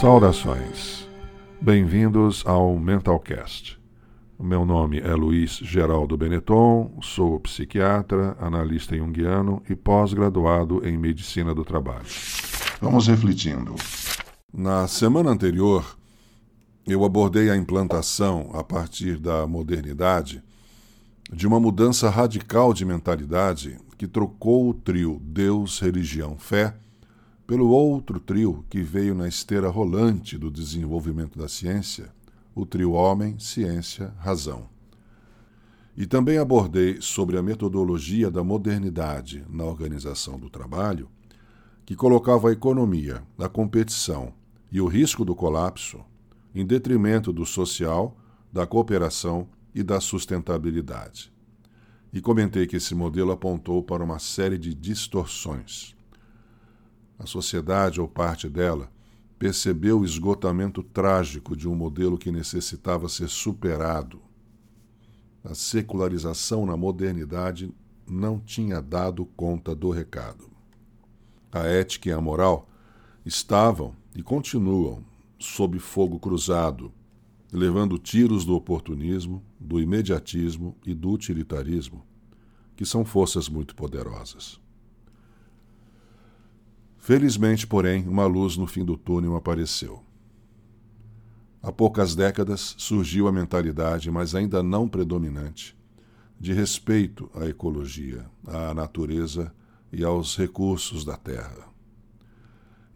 Saudações. 0.00 1.08
Bem-vindos 1.58 2.42
ao 2.46 2.78
Mentalcast. 2.78 3.80
Meu 4.38 4.66
nome 4.66 5.00
é 5.00 5.14
Luiz 5.14 5.52
Geraldo 5.52 6.18
Benetton, 6.18 6.98
sou 7.00 7.40
psiquiatra, 7.40 8.36
analista 8.38 8.94
junguiano 8.94 9.62
e 9.70 9.74
pós-graduado 9.74 10.86
em 10.86 10.98
medicina 10.98 11.54
do 11.54 11.64
trabalho. 11.64 12.04
Vamos 12.78 13.06
refletindo. 13.06 13.74
Na 14.52 14.86
semana 14.86 15.30
anterior, 15.30 15.96
eu 16.86 17.02
abordei 17.02 17.48
a 17.48 17.56
implantação, 17.56 18.50
a 18.52 18.62
partir 18.62 19.18
da 19.18 19.46
modernidade, 19.46 20.42
de 21.32 21.46
uma 21.46 21.58
mudança 21.58 22.10
radical 22.10 22.74
de 22.74 22.84
mentalidade 22.84 23.78
que 23.96 24.06
trocou 24.06 24.68
o 24.68 24.74
trio 24.74 25.18
Deus, 25.22 25.80
Religião, 25.80 26.36
Fé 26.36 26.76
pelo 27.46 27.68
outro 27.68 28.18
trio 28.18 28.64
que 28.68 28.82
veio 28.82 29.14
na 29.14 29.28
esteira 29.28 29.68
rolante 29.68 30.36
do 30.36 30.50
desenvolvimento 30.50 31.38
da 31.38 31.46
ciência, 31.46 32.12
o 32.54 32.66
trio 32.66 32.92
Homem, 32.92 33.38
Ciência, 33.38 34.12
Razão. 34.18 34.68
E 35.96 36.06
também 36.06 36.38
abordei 36.38 37.00
sobre 37.00 37.38
a 37.38 37.42
metodologia 37.42 38.30
da 38.30 38.42
modernidade 38.42 39.44
na 39.48 39.64
organização 39.64 40.38
do 40.38 40.50
trabalho, 40.50 41.08
que 41.84 41.94
colocava 41.94 42.48
a 42.48 42.52
economia, 42.52 43.22
a 43.38 43.48
competição 43.48 44.34
e 44.72 44.80
o 44.80 44.86
risco 44.88 45.24
do 45.24 45.34
colapso 45.34 46.00
em 46.52 46.66
detrimento 46.66 47.32
do 47.32 47.46
social, 47.46 48.16
da 48.52 48.66
cooperação 48.66 49.48
e 49.74 49.82
da 49.82 50.00
sustentabilidade. 50.00 51.32
E 52.12 52.20
comentei 52.20 52.66
que 52.66 52.76
esse 52.76 52.94
modelo 52.94 53.30
apontou 53.30 53.82
para 53.82 54.02
uma 54.02 54.18
série 54.18 54.58
de 54.58 54.74
distorções 54.74 55.95
a 57.18 57.26
sociedade 57.26 58.00
ou 58.00 58.08
parte 58.08 58.48
dela 58.48 58.90
percebeu 59.38 60.00
o 60.00 60.04
esgotamento 60.04 60.82
trágico 60.82 61.56
de 61.56 61.68
um 61.68 61.74
modelo 61.74 62.16
que 62.16 62.32
necessitava 62.32 63.08
ser 63.08 63.28
superado. 63.28 64.20
A 65.44 65.54
secularização 65.54 66.66
na 66.66 66.76
modernidade 66.76 67.72
não 68.06 68.38
tinha 68.40 68.80
dado 68.80 69.26
conta 69.36 69.74
do 69.74 69.90
recado. 69.90 70.50
A 71.52 71.60
ética 71.60 72.08
e 72.08 72.12
a 72.12 72.20
moral 72.20 72.68
estavam 73.24 73.94
e 74.14 74.22
continuam 74.22 75.04
sob 75.38 75.78
fogo 75.78 76.18
cruzado, 76.18 76.92
levando 77.52 77.98
tiros 77.98 78.44
do 78.44 78.54
oportunismo, 78.54 79.42
do 79.60 79.80
imediatismo 79.80 80.76
e 80.84 80.94
do 80.94 81.10
utilitarismo, 81.10 82.04
que 82.74 82.84
são 82.84 83.04
forças 83.04 83.48
muito 83.48 83.74
poderosas. 83.74 84.60
Felizmente, 87.06 87.68
porém, 87.68 88.04
uma 88.08 88.26
luz 88.26 88.56
no 88.56 88.66
fim 88.66 88.84
do 88.84 88.96
túnel 88.96 89.36
apareceu. 89.36 90.02
Há 91.62 91.70
poucas 91.70 92.16
décadas 92.16 92.74
surgiu 92.78 93.28
a 93.28 93.32
mentalidade, 93.32 94.10
mas 94.10 94.34
ainda 94.34 94.60
não 94.60 94.88
predominante, 94.88 95.78
de 96.36 96.52
respeito 96.52 97.30
à 97.32 97.46
ecologia, 97.46 98.26
à 98.44 98.74
natureza 98.74 99.54
e 99.92 100.02
aos 100.02 100.36
recursos 100.36 101.04
da 101.04 101.16
terra. 101.16 101.68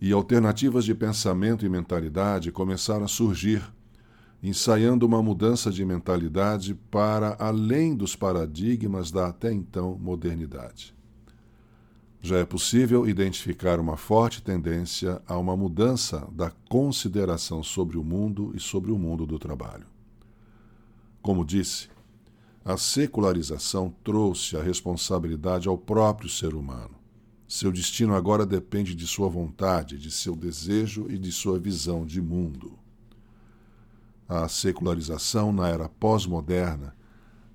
E 0.00 0.10
alternativas 0.10 0.84
de 0.84 0.92
pensamento 0.92 1.64
e 1.64 1.68
mentalidade 1.68 2.50
começaram 2.50 3.04
a 3.04 3.08
surgir, 3.08 3.62
ensaiando 4.42 5.06
uma 5.06 5.22
mudança 5.22 5.70
de 5.70 5.84
mentalidade 5.84 6.74
para 6.90 7.36
além 7.38 7.94
dos 7.94 8.16
paradigmas 8.16 9.12
da 9.12 9.28
até 9.28 9.52
então 9.52 9.96
modernidade 9.96 10.98
já 12.22 12.36
é 12.36 12.44
possível 12.44 13.08
identificar 13.08 13.80
uma 13.80 13.96
forte 13.96 14.42
tendência 14.42 15.22
a 15.26 15.38
uma 15.38 15.56
mudança 15.56 16.28
da 16.32 16.50
consideração 16.68 17.62
sobre 17.62 17.96
o 17.96 18.04
mundo 18.04 18.52
e 18.54 18.60
sobre 18.60 18.92
o 18.92 18.98
mundo 18.98 19.26
do 19.26 19.38
trabalho. 19.38 19.86
Como 21.22 21.44
disse, 21.44 21.88
a 22.62 22.76
secularização 22.76 23.94
trouxe 24.04 24.56
a 24.56 24.62
responsabilidade 24.62 25.66
ao 25.66 25.78
próprio 25.78 26.28
ser 26.28 26.54
humano. 26.54 26.94
Seu 27.48 27.72
destino 27.72 28.14
agora 28.14 28.44
depende 28.44 28.94
de 28.94 29.06
sua 29.06 29.28
vontade, 29.28 29.98
de 29.98 30.10
seu 30.10 30.36
desejo 30.36 31.06
e 31.08 31.18
de 31.18 31.32
sua 31.32 31.58
visão 31.58 32.04
de 32.04 32.20
mundo. 32.20 32.78
A 34.28 34.46
secularização 34.46 35.52
na 35.52 35.68
era 35.68 35.88
pós-moderna 35.88 36.94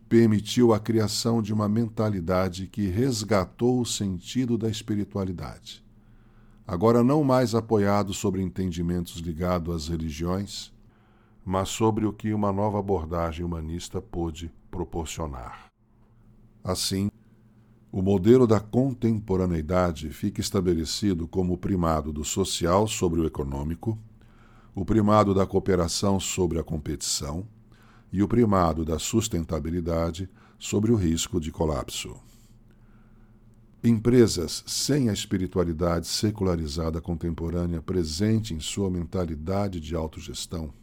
permitiu 0.08 0.74
a 0.74 0.80
criação 0.80 1.42
de 1.42 1.54
uma 1.54 1.68
mentalidade 1.68 2.68
que 2.68 2.88
resgatou 2.88 3.82
o 3.82 3.86
sentido 3.86 4.58
da 4.58 4.70
espiritualidade. 4.70 5.84
Agora, 6.68 7.04
não 7.04 7.24
mais 7.24 7.54
apoiado 7.54 8.14
sobre 8.14 8.42
entendimentos 8.42 9.18
ligados 9.18 9.76
às 9.76 9.88
religiões, 9.88 10.74
mas 11.44 11.70
sobre 11.70 12.06
o 12.06 12.14
que 12.14 12.34
uma 12.34 12.52
nova 12.52 12.80
abordagem 12.80 13.46
humanista 13.46 14.02
pôde 14.02 14.52
proporcionar. 14.72 15.68
Assim, 16.64 17.12
o 17.92 18.02
modelo 18.02 18.48
da 18.48 18.60
contemporaneidade 18.60 20.10
fica 20.10 20.42
estabelecido 20.42 21.28
como 21.28 21.54
o 21.54 21.58
primado 21.58 22.12
do 22.12 22.26
social 22.26 22.88
sobre 22.88 23.22
o 23.22 23.26
econômico, 23.26 23.98
o 24.74 24.84
primado 24.84 25.34
da 25.34 25.46
cooperação 25.46 26.20
sobre 26.20 26.60
a 26.60 26.64
competição, 26.64 27.48
e 28.16 28.24
o 28.24 28.30
primado 28.30 28.86
da 28.86 28.98
sustentabilidade 28.98 30.30
sobre 30.58 30.90
o 30.90 30.96
risco 30.96 31.38
de 31.38 31.52
colapso. 31.52 32.16
Empresas 33.84 34.64
sem 34.66 35.10
a 35.10 35.14
espiritualidade 35.14 36.08
secularizada 36.08 37.02
contemporânea 37.02 37.82
presente 37.82 38.54
em 38.54 38.60
sua 38.62 38.90
mentalidade 38.90 39.82
de 39.82 39.94
autogestão 39.98 40.74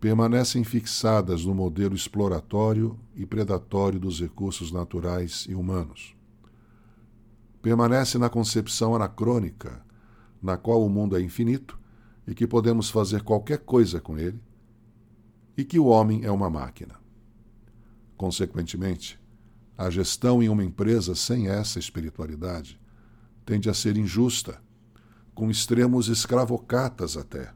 permanecem 0.00 0.64
fixadas 0.64 1.44
no 1.44 1.54
modelo 1.54 1.94
exploratório 1.94 2.98
e 3.14 3.24
predatório 3.24 4.00
dos 4.00 4.20
recursos 4.20 4.72
naturais 4.72 5.46
e 5.48 5.54
humanos. 5.54 6.16
Permanece 7.62 8.18
na 8.18 8.28
concepção 8.28 8.92
anacrônica, 8.92 9.80
na 10.42 10.56
qual 10.56 10.84
o 10.84 10.90
mundo 10.90 11.16
é 11.16 11.20
infinito 11.20 11.78
e 12.26 12.34
que 12.34 12.46
podemos 12.46 12.90
fazer 12.90 13.22
qualquer 13.22 13.58
coisa 13.58 14.00
com 14.00 14.18
ele, 14.18 14.40
e 15.58 15.64
que 15.64 15.76
o 15.76 15.86
homem 15.86 16.24
é 16.24 16.30
uma 16.30 16.48
máquina. 16.48 16.94
Consequentemente, 18.16 19.18
a 19.76 19.90
gestão 19.90 20.40
em 20.40 20.48
uma 20.48 20.62
empresa 20.62 21.16
sem 21.16 21.48
essa 21.48 21.80
espiritualidade 21.80 22.80
tende 23.44 23.68
a 23.68 23.74
ser 23.74 23.96
injusta, 23.96 24.62
com 25.34 25.50
extremos 25.50 26.08
escravocatas 26.08 27.16
até, 27.16 27.52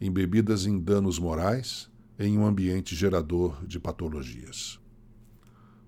embebidas 0.00 0.66
em 0.66 0.78
danos 0.78 1.18
morais 1.18 1.90
em 2.16 2.38
um 2.38 2.46
ambiente 2.46 2.94
gerador 2.94 3.66
de 3.66 3.80
patologias. 3.80 4.78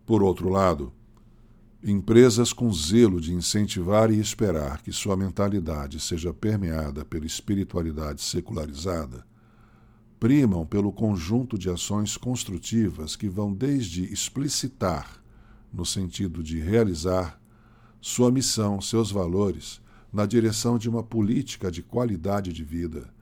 Por 0.04 0.24
outro 0.24 0.48
lado, 0.48 0.92
empresas 1.84 2.52
com 2.52 2.72
zelo 2.72 3.20
de 3.20 3.32
incentivar 3.32 4.10
e 4.10 4.18
esperar 4.18 4.82
que 4.82 4.90
sua 4.90 5.16
mentalidade 5.16 6.00
seja 6.00 6.34
permeada 6.34 7.04
pela 7.04 7.26
espiritualidade 7.26 8.22
secularizada 8.22 9.24
primam 10.24 10.64
pelo 10.64 10.90
conjunto 10.90 11.58
de 11.58 11.68
ações 11.68 12.16
construtivas 12.16 13.14
que 13.14 13.28
vão 13.28 13.52
desde 13.52 14.10
explicitar, 14.10 15.22
no 15.70 15.84
sentido 15.84 16.42
de 16.42 16.58
realizar, 16.58 17.38
sua 18.00 18.32
missão, 18.32 18.80
seus 18.80 19.12
valores, 19.12 19.82
na 20.10 20.24
direção 20.24 20.78
de 20.78 20.88
uma 20.88 21.02
política 21.02 21.70
de 21.70 21.82
qualidade 21.82 22.54
de 22.54 22.64
vida, 22.64 23.12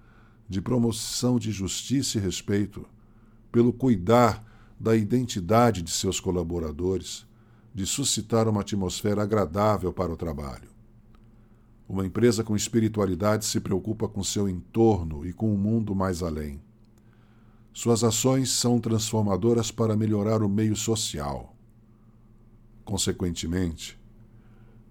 de 0.48 0.60
promoção 0.60 1.40
de 1.40 1.50
justiça 1.50 2.18
e 2.18 2.20
respeito, 2.20 2.86
pelo 3.50 3.72
cuidar 3.72 4.40
da 4.78 4.94
identidade 4.94 5.82
de 5.82 5.90
seus 5.90 6.20
colaboradores, 6.20 7.26
de 7.74 7.84
suscitar 7.84 8.46
uma 8.48 8.60
atmosfera 8.60 9.24
agradável 9.24 9.92
para 9.92 10.12
o 10.12 10.16
trabalho. 10.16 10.68
Uma 11.88 12.06
empresa 12.06 12.44
com 12.44 12.54
espiritualidade 12.54 13.44
se 13.44 13.58
preocupa 13.58 14.06
com 14.06 14.22
seu 14.22 14.48
entorno 14.48 15.26
e 15.26 15.32
com 15.32 15.52
o 15.52 15.58
mundo 15.58 15.96
mais 15.96 16.22
além 16.22 16.60
suas 17.72 18.04
ações 18.04 18.50
são 18.50 18.78
transformadoras 18.78 19.70
para 19.70 19.96
melhorar 19.96 20.42
o 20.42 20.48
meio 20.48 20.76
social. 20.76 21.56
Consequentemente, 22.84 23.98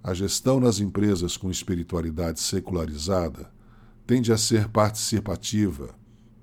a 0.04 0.13
gestão 0.13 0.60
nas 0.60 0.80
empresas 0.80 1.38
com 1.38 1.51
espiritualidade 1.51 2.39
secularizada 2.39 3.51
tende 4.07 4.33
a 4.33 4.38
ser 4.38 4.68
participativa, 4.68 5.94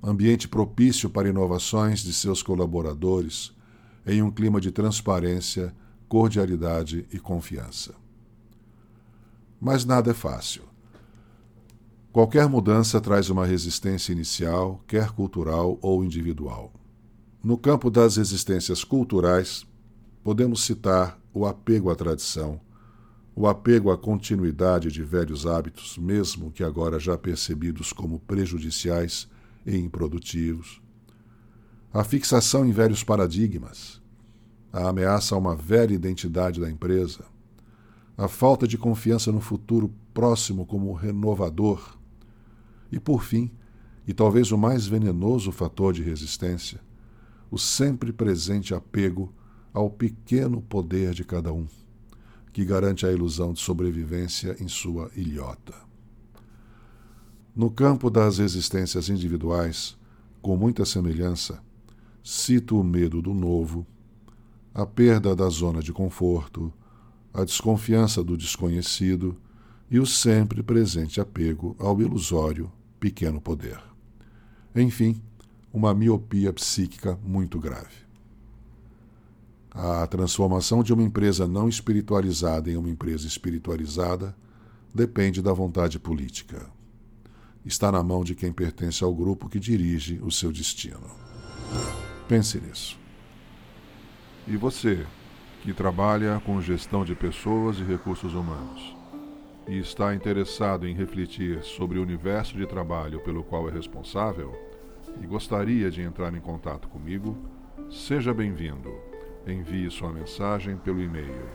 ambiente 0.01 0.47
propício 0.47 1.11
para 1.11 1.29
inovações 1.29 2.01
de 2.01 2.13
seus 2.13 2.43
colaboradores 2.43 3.53
em 4.07 4.23
um 4.23 4.31
clima 4.31 4.61
de 4.61 4.71
transparência, 4.71 5.75
cordialidade 6.09 7.05
e 7.13 7.19
confiança. 7.19 7.95
Mas 9.61 9.85
nada 9.85 10.13
é 10.13 10.15
fácil. 10.15 10.63
Qualquer 12.19 12.49
mudança 12.49 13.01
traz 13.01 13.31
uma 13.31 13.47
resistência 13.47 14.11
inicial, 14.11 14.83
quer 14.89 15.13
cultural 15.13 15.79
ou 15.81 16.03
individual. 16.03 16.73
No 17.45 17.57
campo 17.57 17.93
das 17.93 18.17
resistências 18.17 18.83
culturais, 18.83 19.65
podemos 20.25 20.65
citar 20.65 21.17
o 21.33 21.47
apego 21.47 21.93
à 21.93 21.95
tradição, 21.95 22.61
o 23.37 23.47
apego 23.47 23.93
à 23.93 23.97
continuidade 23.97 24.91
de 24.91 25.01
velhos 25.01 25.47
hábitos, 25.47 25.97
mesmo 25.97 26.51
que 26.51 26.65
agora 26.65 26.99
já 26.99 27.17
percebidos 27.17 27.93
como 27.93 28.19
prejudiciais 28.19 29.29
e 29.65 29.77
improdutivos, 29.77 30.83
a 31.95 32.03
fixação 32.03 32.67
em 32.67 32.73
velhos 32.73 33.05
paradigmas, 33.05 34.03
a 34.73 34.89
ameaça 34.89 35.37
a 35.37 35.39
uma 35.39 35.55
velha 35.55 35.95
identidade 35.95 36.61
da 36.61 36.69
empresa, 36.69 37.25
a 38.17 38.27
falta 38.27 38.67
de 38.67 38.77
confiança 38.77 39.31
no 39.31 39.41
futuro 39.41 39.95
próximo 40.13 40.67
como 40.67 40.93
renovador 40.93 41.97
e, 42.91 42.99
por 42.99 43.23
fim, 43.23 43.51
e 44.07 44.15
talvez 44.15 44.53
o 44.53 44.59
mais 44.59 44.87
venenoso 44.87 45.53
fator 45.53 45.93
de 45.93 46.03
resistência, 46.03 46.81
o 47.51 47.59
sempre 47.59 48.13
presente 48.13 48.75
apego 48.75 49.33
ao 49.73 49.91
pequeno 49.91 50.63
poder 50.63 51.13
de 51.13 51.25
cada 51.25 51.53
um 51.53 51.67
que 52.59 52.65
garante 52.65 53.07
a 53.07 53.13
ilusão 53.13 53.53
de 53.53 53.61
sobrevivência 53.61 54.57
em 54.59 54.67
sua 54.67 55.11
ilhota. 55.15 55.75
No 57.55 57.71
campo 57.71 58.11
das 58.11 58.41
existências 58.41 59.09
individuais, 59.09 59.97
com 60.43 60.57
muita 60.57 60.85
semelhança, 60.85 61.63
cito 62.23 62.77
o 62.81 62.83
medo 62.83 63.23
do 63.23 63.33
novo, 63.33 63.87
a 64.75 64.85
perda 64.85 65.37
da 65.37 65.49
zona 65.49 65.81
de 65.81 65.93
conforto, 65.93 66.73
a 67.33 67.45
desconfiança 67.45 68.25
do 68.25 68.37
desconhecido 68.37 69.37
e 69.91 69.99
o 69.99 70.07
sempre 70.07 70.63
presente 70.63 71.21
apego 71.21 71.75
ao 71.79 72.01
ilusório 72.01 72.71
pequeno 73.01 73.41
poder. 73.41 73.81
Enfim, 74.75 75.21
uma 75.73 75.95
miopia 75.95 76.53
psíquica 76.53 77.19
muito 77.25 77.59
grave. 77.59 78.07
A 79.71 80.07
transformação 80.07 80.83
de 80.83 80.93
uma 80.93 81.03
empresa 81.03 81.47
não 81.47 81.69
espiritualizada 81.69 82.71
em 82.71 82.77
uma 82.77 82.89
empresa 82.91 83.27
espiritualizada 83.27 84.37
depende 84.95 85.41
da 85.41 85.53
vontade 85.53 85.99
política. 85.99 86.67
Está 87.65 87.93
na 87.93 88.03
mão 88.03 88.25
de 88.25 88.35
quem 88.35 88.53
pertence 88.53 89.05
ao 89.05 89.15
grupo 89.15 89.49
que 89.49 89.61
dirige 89.61 90.19
o 90.23 90.31
seu 90.31 90.51
destino. 90.51 91.11
Pense 92.27 92.61
nisso. 92.61 92.99
E 94.47 94.57
você, 94.57 95.07
que 95.63 95.73
trabalha 95.73 96.41
com 96.45 96.61
gestão 96.61 97.05
de 97.05 97.15
pessoas 97.15 97.79
e 97.79 97.85
recursos 97.85 98.35
humanos, 98.35 98.98
e 99.69 99.79
está 99.79 100.13
interessado 100.15 100.89
em 100.89 100.95
refletir 100.95 101.63
sobre 101.63 101.99
o 101.99 102.03
universo 102.03 102.57
de 102.57 102.67
trabalho 102.67 103.21
pelo 103.21 103.45
qual 103.45 103.69
é 103.69 103.73
responsável, 103.73 104.53
e 105.21 105.27
gostaria 105.27 105.91
de 105.91 106.01
entrar 106.03 106.35
em 106.35 106.41
contato 106.41 106.89
comigo, 106.89 107.37
seja 107.91 108.33
bem-vindo 108.35 108.93
envie 109.47 109.89
sua 109.91 110.13
mensagem 110.13 110.77
pelo 110.77 111.01
e-mail 111.01 111.49